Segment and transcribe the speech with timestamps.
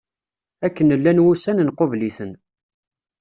[0.65, 2.31] Akken llan wussan nqubel-iten.